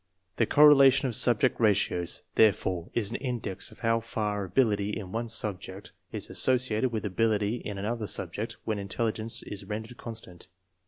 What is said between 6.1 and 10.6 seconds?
is associated with ability in another subject when intelligence is rendered constant.